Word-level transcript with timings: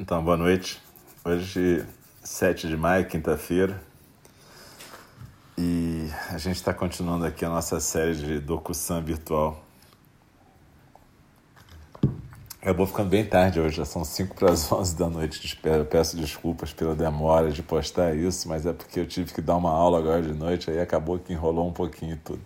Então, 0.00 0.22
boa 0.22 0.36
noite. 0.36 0.80
Hoje, 1.24 1.84
7 2.22 2.68
de 2.68 2.76
maio, 2.76 3.08
quinta-feira. 3.08 3.82
E 5.58 6.08
a 6.30 6.38
gente 6.38 6.54
está 6.54 6.72
continuando 6.72 7.26
aqui 7.26 7.44
a 7.44 7.48
nossa 7.48 7.80
série 7.80 8.14
de 8.14 8.38
Dokusan 8.38 9.02
virtual. 9.02 9.60
Acabou 12.62 12.86
ficando 12.86 13.08
bem 13.08 13.24
tarde 13.24 13.58
hoje, 13.58 13.78
já 13.78 13.84
são 13.84 14.04
5 14.04 14.36
para 14.36 14.52
as 14.52 14.70
11 14.70 14.96
da 14.96 15.08
noite. 15.08 15.58
Eu 15.64 15.84
peço 15.84 16.16
desculpas 16.16 16.72
pela 16.72 16.94
demora 16.94 17.50
de 17.50 17.64
postar 17.64 18.14
isso, 18.14 18.48
mas 18.48 18.66
é 18.66 18.72
porque 18.72 19.00
eu 19.00 19.06
tive 19.06 19.34
que 19.34 19.42
dar 19.42 19.56
uma 19.56 19.72
aula 19.72 19.98
agora 19.98 20.22
de 20.22 20.32
noite, 20.32 20.70
aí 20.70 20.78
acabou 20.78 21.18
que 21.18 21.32
enrolou 21.32 21.66
um 21.66 21.72
pouquinho 21.72 22.16
tudo. 22.24 22.42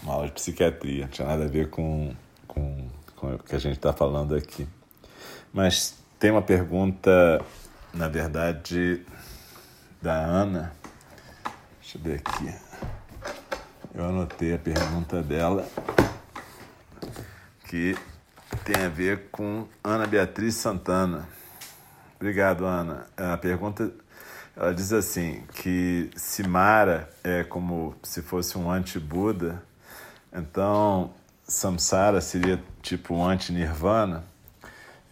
Uma 0.00 0.12
aula 0.12 0.26
de 0.26 0.32
psiquiatria, 0.34 1.06
não 1.06 1.10
tinha 1.10 1.26
nada 1.26 1.46
a 1.46 1.48
ver 1.48 1.70
com, 1.70 2.14
com, 2.46 2.86
com 3.16 3.34
o 3.34 3.38
que 3.40 3.56
a 3.56 3.58
gente 3.58 3.78
está 3.78 3.92
falando 3.92 4.36
aqui. 4.36 4.64
Mas 5.52 5.98
tem 6.20 6.30
uma 6.30 6.42
pergunta, 6.42 7.42
na 7.94 8.06
verdade, 8.06 9.06
da 10.02 10.12
Ana. 10.12 10.70
Deixa 11.80 11.96
eu 11.96 12.02
ver 12.02 12.22
aqui. 12.22 12.54
Eu 13.94 14.04
anotei 14.04 14.54
a 14.54 14.58
pergunta 14.58 15.22
dela, 15.22 15.66
que 17.64 17.96
tem 18.66 18.84
a 18.84 18.88
ver 18.90 19.30
com 19.32 19.66
Ana 19.82 20.06
Beatriz 20.06 20.56
Santana. 20.56 21.26
Obrigado, 22.16 22.66
Ana. 22.66 23.06
A 23.16 23.38
pergunta, 23.38 23.90
ela 24.54 24.74
diz 24.74 24.92
assim, 24.92 25.42
que 25.54 26.10
se 26.14 26.46
Mara 26.46 27.08
é 27.24 27.44
como 27.44 27.96
se 28.02 28.20
fosse 28.20 28.58
um 28.58 28.70
anti-Buda, 28.70 29.62
então 30.30 31.14
Samsara 31.44 32.20
seria 32.20 32.62
tipo 32.82 33.14
um 33.14 33.24
anti-Nirvana? 33.24 34.29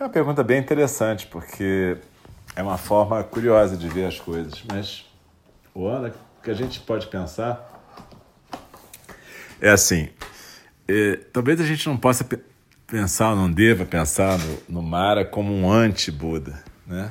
É 0.01 0.05
uma 0.05 0.11
pergunta 0.11 0.45
bem 0.45 0.61
interessante, 0.61 1.27
porque 1.27 1.97
é 2.55 2.63
uma 2.63 2.79
forma 2.79 3.25
curiosa 3.25 3.77
de 3.77 3.89
ver 3.89 4.05
as 4.05 4.21
coisas. 4.21 4.63
Mas, 4.71 5.05
o 5.75 5.89
Ana, 5.89 6.15
o 6.39 6.43
que 6.43 6.51
a 6.53 6.55
gente 6.55 6.79
pode 6.79 7.09
pensar 7.09 7.83
é 9.61 9.71
assim: 9.71 10.09
é, 10.87 11.17
talvez 11.33 11.61
a 11.61 11.65
gente 11.65 11.89
não 11.89 11.97
possa 11.97 12.25
pensar, 12.87 13.35
não 13.35 13.51
deva 13.51 13.85
pensar 13.85 14.39
no, 14.39 14.59
no 14.69 14.83
Mara 14.83 15.25
como 15.25 15.53
um 15.53 15.69
anti-Buda, 15.69 16.63
né? 16.87 17.11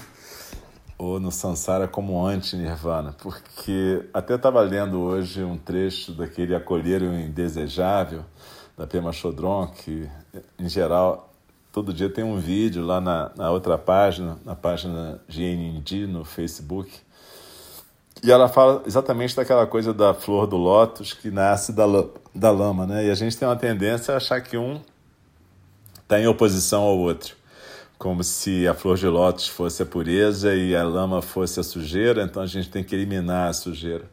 ou 0.98 1.20
no 1.20 1.32
Sansara 1.32 1.88
como 1.88 2.20
um 2.20 2.26
anti-Nirvana, 2.26 3.14
porque 3.22 4.04
até 4.14 4.36
estava 4.36 4.62
lendo 4.62 5.00
hoje 5.00 5.44
um 5.44 5.58
trecho 5.58 6.14
daquele 6.14 6.56
Acolher 6.56 7.04
o 7.04 7.14
Indesejável, 7.14 8.24
da 8.76 8.88
Pema 8.88 9.12
Chodron, 9.12 9.68
que 9.68 10.10
em 10.58 10.68
geral 10.68 11.28
todo 11.72 11.94
dia 11.94 12.10
tem 12.10 12.24
um 12.24 12.38
vídeo 12.38 12.86
lá 12.86 13.00
na, 13.00 13.32
na 13.36 13.52
outra 13.52 13.78
página, 13.78 14.38
na 14.44 14.56
página 14.56 15.20
GND 15.28 16.08
no 16.08 16.24
Facebook. 16.24 16.92
E 18.24 18.32
ela 18.32 18.48
fala 18.48 18.82
exatamente 18.86 19.36
daquela 19.36 19.68
coisa 19.68 19.94
da 19.94 20.14
flor 20.14 20.48
do 20.48 20.58
lótus 20.58 21.14
que 21.14 21.30
nasce 21.30 21.72
da, 21.72 21.86
da 22.34 22.50
lama, 22.50 22.88
né? 22.88 23.06
E 23.06 23.12
a 23.12 23.16
gente 23.16 23.38
tem 23.38 23.48
uma 23.48 23.56
tendência 23.56 24.14
a 24.14 24.18
achar 24.18 24.42
que 24.42 24.58
um 24.58 24.82
está 26.02 26.20
em 26.20 26.28
oposição 26.28 26.84
ao 26.84 26.98
outro. 26.98 27.36
Como 27.98 28.24
se 28.24 28.68
a 28.68 28.74
flor 28.74 28.98
de 28.98 29.08
lótus 29.08 29.48
fosse 29.48 29.84
a 29.84 29.86
pureza 29.86 30.56
e 30.56 30.76
a 30.76 30.84
lama 30.84 31.22
fosse 31.22 31.60
a 31.60 31.64
sujeira, 31.64 32.24
então 32.24 32.42
a 32.42 32.48
gente 32.48 32.70
tem 32.70 32.84
que 32.84 32.96
eliminar 32.96 33.50
a 33.50 33.54
sujeira. 33.54 34.06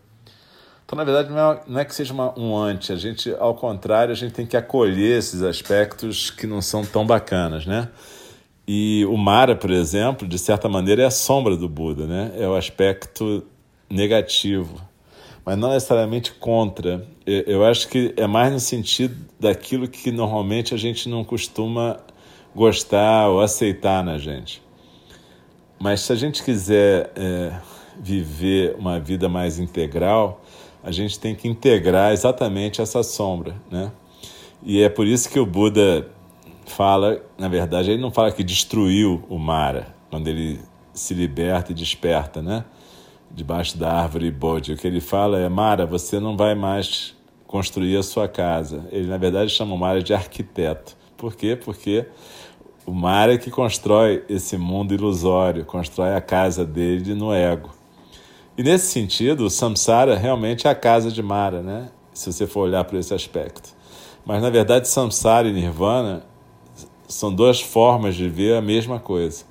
Então, 0.85 0.97
na 0.97 1.05
verdade, 1.05 1.31
não 1.31 1.53
é, 1.53 1.61
não 1.67 1.81
é 1.81 1.85
que 1.85 1.95
seja 1.95 2.13
uma, 2.13 2.39
um 2.39 2.57
anti, 2.57 2.93
a 2.93 2.97
gente, 2.97 3.35
ao 3.39 3.55
contrário, 3.55 4.13
a 4.13 4.15
gente 4.15 4.33
tem 4.33 4.47
que 4.47 4.57
acolher 4.57 5.19
esses 5.19 5.43
aspectos 5.43 6.31
que 6.31 6.47
não 6.47 6.61
são 6.61 6.85
tão 6.85 7.07
bacanas, 7.07 7.65
né? 7.65 7.89
E 8.67 9.05
o 9.07 9.17
Mara, 9.17 9.57
por 9.57 9.71
exemplo, 9.71 10.27
de 10.29 10.39
certa 10.39 10.69
maneira 10.69 11.03
é 11.03 11.07
a 11.07 11.11
sombra 11.11 11.57
do 11.57 11.69
Buda, 11.69 12.07
né? 12.07 12.33
É 12.37 12.47
o 12.47 12.55
aspecto 12.55 13.45
negativo, 13.91 14.81
mas 15.45 15.57
não 15.57 15.71
necessariamente 15.71 16.33
contra. 16.33 17.07
Eu 17.27 17.65
acho 17.65 17.89
que 17.89 18.15
é 18.17 18.27
mais 18.27 18.53
no 18.53 18.61
sentido 18.61 19.17
daquilo 19.39 19.89
que 19.89 20.11
normalmente 20.11 20.75
a 20.75 20.79
gente 20.79 21.09
não 21.09 21.25
costuma 21.25 21.99
gostar 22.55 23.29
ou 23.29 23.41
aceitar 23.41 24.03
na 24.03 24.17
gente. 24.17 24.63
Mas 25.79 26.01
se 26.01 26.13
a 26.13 26.17
gente 26.17 26.43
quiser 26.43 27.11
é, 27.17 27.53
viver 28.01 28.75
uma 28.79 28.99
vida 28.99 29.29
mais 29.29 29.59
integral, 29.59 30.43
a 30.85 30.93
gente 30.93 31.19
tem 31.19 31.35
que 31.35 31.49
integrar 31.49 32.13
exatamente 32.13 32.83
essa 32.83 33.03
sombra, 33.03 33.57
né? 33.71 33.91
E 34.63 34.83
é 34.83 34.89
por 34.89 35.07
isso 35.07 35.31
que 35.31 35.41
o 35.41 35.47
Buda 35.47 36.07
fala, 36.67 37.23
na 37.39 37.49
verdade, 37.49 37.91
ele 37.91 38.01
não 38.01 38.11
fala 38.11 38.31
que 38.31 38.45
destruiu 38.45 39.25
o 39.29 39.39
Mara, 39.39 39.95
quando 40.11 40.29
ele 40.29 40.61
se 40.93 41.15
liberta 41.15 41.73
e 41.73 41.75
desperta, 41.75 42.43
né? 42.43 42.65
Debaixo 43.31 43.79
da 43.79 43.93
árvore 43.93 44.31
Bodhi. 44.31 44.75
O 44.75 44.77
que 44.77 44.87
ele 44.87 45.01
fala 45.01 45.39
é: 45.39 45.49
Mara, 45.49 45.87
você 45.87 46.21
não 46.21 46.37
vai 46.37 46.55
mais 46.55 47.17
construir 47.47 47.97
a 47.97 48.03
sua 48.03 48.29
casa. 48.29 48.87
Ele, 48.93 49.09
na 49.09 49.17
verdade, 49.17 49.51
chama 49.51 49.75
o 49.75 49.79
Mara 49.79 50.03
de 50.03 50.15
arquiteto. 50.15 50.97
Por 51.17 51.35
quê? 51.35 51.57
Porque 51.57 52.07
o 52.87 52.93
Mara 52.93 53.35
é 53.35 53.39
que 53.39 53.51
constrói 53.51 54.23
esse 54.29 54.57
mundo 54.57 54.93
ilusório, 54.95 55.65
constrói 55.65 56.15
a 56.15 56.21
casa 56.21 56.65
dele 56.65 57.15
no 57.15 57.33
ego. 57.33 57.71
E 58.57 58.63
nesse 58.63 58.87
sentido, 58.87 59.47
o 59.47 59.51
samsara 59.51 60.17
realmente 60.17 60.67
é 60.67 60.71
a 60.71 60.75
casa 60.75 61.11
de 61.11 61.23
Mara, 61.23 61.63
né? 61.63 61.91
se 62.15 62.33
você 62.33 62.47
for 62.47 62.61
olhar 62.61 62.85
por 62.85 62.97
esse 62.97 63.13
aspecto. 63.13 63.75
Mas 64.25 64.41
na 64.41 64.49
verdade, 64.49 64.89
samsara 64.89 65.49
e 65.49 65.53
nirvana 65.53 66.25
são 67.09 67.35
duas 67.35 67.61
formas 67.61 68.15
de 68.15 68.29
ver 68.29 68.57
a 68.57 68.63
mesma 68.63 68.99
coisa. 68.99 69.45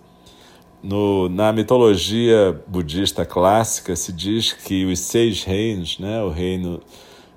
No, 0.82 1.30
na 1.30 1.54
mitologia 1.54 2.62
budista 2.68 3.26
clássica 3.26 3.96
se 3.96 4.12
diz 4.12 4.52
que 4.52 4.86
os 4.86 5.00
seis 5.00 5.44
reinos, 5.44 6.00
né, 6.00 6.22
o 6.24 6.30
reino 6.30 6.82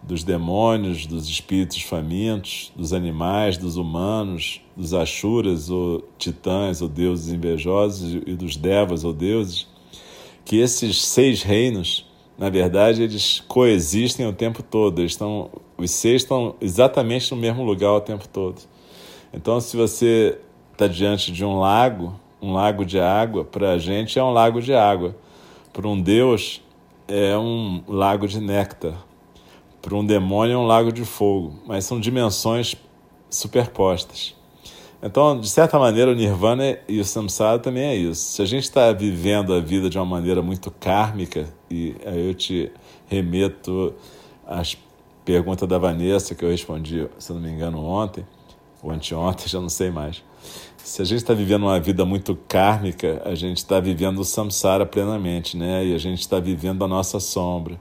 dos 0.03 0.23
demônios, 0.25 1.07
dos 1.07 1.29
espíritos 1.29 1.83
famintos, 1.83 2.73
dos 2.77 2.93
animais, 2.93 3.59
dos 3.59 3.77
humanos, 3.77 4.61
dos 4.77 4.95
ashuras 4.95 5.69
ou 5.69 6.09
titãs 6.17 6.81
ou 6.81 6.89
deuses 6.89 7.33
invejosos 7.33 8.15
e 8.27 8.35
dos 8.35 8.57
devas 8.57 9.05
ou 9.05 9.13
deuses, 9.13 9.67
que 10.47 10.61
esses 10.61 11.05
seis 11.05 11.43
reinos, 11.43 12.07
na 12.39 12.49
verdade, 12.49 13.03
eles 13.03 13.43
coexistem 13.49 14.29
o 14.29 14.33
tempo 14.33 14.63
todo. 14.63 15.01
Eles 15.01 15.11
estão, 15.13 15.51
os 15.77 15.91
seis 15.91 16.23
estão 16.23 16.55
exatamente 16.61 17.33
no 17.33 17.37
mesmo 17.37 17.65
lugar 17.65 17.91
o 17.91 18.01
tempo 18.01 18.29
todo. 18.29 18.63
Então, 19.35 19.61
se 19.61 19.77
você 19.77 20.39
está 20.73 20.87
diante 20.87 21.33
de 21.33 21.45
um 21.45 21.59
lago, 21.59 22.19
um 22.41 22.53
lago 22.53 22.85
de 22.85 23.01
água, 23.01 23.45
para 23.45 23.73
a 23.73 23.79
gente 23.79 24.21
é 24.21 24.23
um 24.23 24.31
lago 24.31 24.63
de 24.63 24.73
água. 24.73 25.17
Para 25.73 25.89
um 25.89 26.01
Deus, 26.01 26.63
é 27.09 27.37
um 27.37 27.83
lago 27.89 28.29
de 28.29 28.41
néctar. 28.41 29.05
Para 29.83 29.97
um 29.97 30.07
demônio, 30.07 30.55
é 30.55 30.59
um 30.59 30.67
lago 30.67 30.93
de 30.93 31.05
fogo. 31.05 31.55
Mas 31.67 31.85
são 31.85 31.99
dimensões 31.99 32.77
superpostas. 33.29 34.36
Então, 35.07 35.39
de 35.39 35.49
certa 35.49 35.79
maneira, 35.79 36.11
o 36.11 36.15
Nirvana 36.15 36.79
e 36.89 36.99
o 36.99 37.05
Samsara 37.05 37.61
também 37.61 37.85
é 37.85 37.95
isso. 37.95 38.33
Se 38.33 38.43
a 38.43 38.45
gente 38.45 38.65
está 38.65 38.91
vivendo 38.91 39.55
a 39.55 39.61
vida 39.61 39.89
de 39.89 39.97
uma 39.97 40.05
maneira 40.05 40.43
muito 40.43 40.69
kármica, 40.69 41.49
e 41.71 41.95
aí 42.05 42.27
eu 42.27 42.35
te 42.35 42.73
remeto 43.07 43.95
às 44.45 44.77
perguntas 45.25 45.69
da 45.69 45.79
Vanessa 45.79 46.35
que 46.35 46.45
eu 46.45 46.51
respondi, 46.51 47.09
se 47.21 47.33
não 47.33 47.41
me 47.41 47.49
engano, 47.49 47.85
ontem, 47.85 48.27
ou 48.83 48.91
anteontem, 48.91 49.47
já 49.49 49.61
não 49.61 49.69
sei 49.69 49.91
mais. 49.91 50.25
Se 50.77 51.03
a 51.03 51.05
gente 51.05 51.19
está 51.19 51.35
vivendo 51.35 51.63
uma 51.63 51.79
vida 51.79 52.05
muito 52.05 52.37
kármica, 52.49 53.23
a 53.25 53.35
gente 53.37 53.59
está 53.59 53.79
vivendo 53.79 54.19
o 54.19 54.25
samsara 54.25 54.85
plenamente, 54.85 55.57
né? 55.57 55.87
E 55.87 55.95
a 55.95 55.99
gente 55.99 56.21
está 56.21 56.41
vivendo 56.41 56.85
a 56.85 56.89
nossa 56.89 57.21
sombra, 57.21 57.79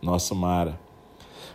nosso 0.00 0.36
mara. 0.36 0.78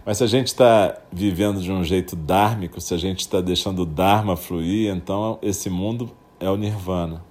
Mas 0.05 0.19
se 0.19 0.23
a 0.23 0.27
gente 0.27 0.47
está 0.47 0.99
vivendo 1.11 1.59
de 1.59 1.71
um 1.71 1.83
jeito 1.83 2.15
dármico, 2.15 2.79
se 2.79 2.93
a 2.93 2.97
gente 2.97 3.21
está 3.21 3.41
deixando 3.41 3.81
o 3.81 3.85
Dharma 3.85 4.37
fluir, 4.37 4.93
então 4.93 5.39
esse 5.41 5.67
mundo 5.67 6.11
é 6.39 6.47
o 6.47 6.55
Nirvana. 6.55 7.23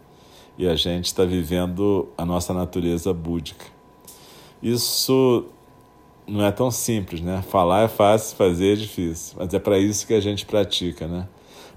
E 0.58 0.66
a 0.66 0.74
gente 0.74 1.06
está 1.06 1.24
vivendo 1.24 2.08
a 2.18 2.24
nossa 2.24 2.52
natureza 2.52 3.14
búdica. 3.14 3.64
Isso 4.60 5.46
não 6.26 6.44
é 6.44 6.50
tão 6.50 6.70
simples, 6.70 7.20
né? 7.20 7.42
Falar 7.42 7.82
é 7.82 7.88
fácil, 7.88 8.36
fazer 8.36 8.72
é 8.72 8.76
difícil. 8.76 9.36
Mas 9.38 9.54
é 9.54 9.58
para 9.60 9.78
isso 9.78 10.04
que 10.06 10.14
a 10.14 10.20
gente 10.20 10.44
pratica, 10.44 11.06
né? 11.06 11.28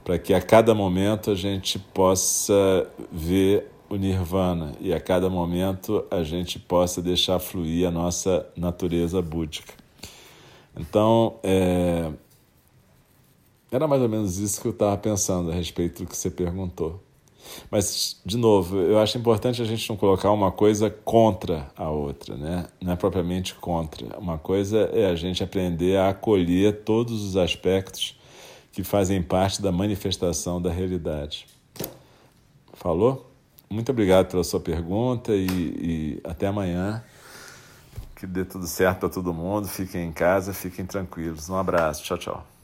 Para 0.03 0.17
que 0.17 0.33
a 0.33 0.41
cada 0.41 0.73
momento 0.73 1.29
a 1.29 1.35
gente 1.35 1.77
possa 1.77 2.89
ver 3.11 3.69
o 3.89 3.95
nirvana 3.95 4.71
e 4.79 4.93
a 4.93 4.99
cada 4.99 5.29
momento 5.29 6.03
a 6.09 6.23
gente 6.23 6.57
possa 6.57 7.01
deixar 7.01 7.37
fluir 7.39 7.87
a 7.87 7.91
nossa 7.91 8.47
natureza 8.55 9.21
búdica. 9.21 9.86
Então, 10.77 11.39
é... 11.43 12.11
era 13.71 13.87
mais 13.87 14.01
ou 14.01 14.09
menos 14.09 14.37
isso 14.37 14.61
que 14.61 14.67
eu 14.67 14.71
estava 14.71 14.97
pensando 14.97 15.51
a 15.51 15.53
respeito 15.53 16.03
do 16.03 16.09
que 16.09 16.15
você 16.15 16.29
perguntou. 16.29 17.01
Mas, 17.71 18.19
de 18.25 18.37
novo, 18.37 18.77
eu 18.77 18.99
acho 18.99 19.17
importante 19.17 19.61
a 19.61 19.65
gente 19.65 19.89
não 19.89 19.95
colocar 19.95 20.31
uma 20.31 20.51
coisa 20.51 20.89
contra 20.89 21.71
a 21.77 21.89
outra, 21.89 22.35
né? 22.35 22.67
Não 22.81 22.91
é 22.91 22.95
propriamente 22.95 23.55
contra. 23.55 24.17
Uma 24.19 24.37
coisa 24.37 24.89
é 24.93 25.05
a 25.09 25.15
gente 25.15 25.43
aprender 25.43 25.97
a 25.97 26.09
acolher 26.09 26.83
todos 26.83 27.23
os 27.23 27.37
aspectos 27.37 28.17
que 28.71 28.83
fazem 28.83 29.21
parte 29.23 29.61
da 29.61 29.71
manifestação 29.71 30.61
da 30.61 30.69
realidade. 30.69 31.47
Falou? 32.73 33.25
muito 33.69 33.91
obrigado 33.91 34.29
pela 34.29 34.43
sua 34.43 34.59
pergunta 34.59 35.33
e, 35.33 35.47
e 35.47 36.21
até 36.23 36.47
amanhã. 36.47 37.03
Que 38.17 38.27
dê 38.27 38.43
tudo 38.43 38.67
certo 38.67 38.99
para 38.99 39.09
todo 39.09 39.33
mundo. 39.33 39.67
Fiquem 39.67 40.09
em 40.09 40.11
casa, 40.11 40.53
fiquem 40.53 40.85
tranquilos. 40.85 41.49
Um 41.49 41.55
abraço. 41.55 42.03
Tchau, 42.03 42.17
tchau. 42.17 42.56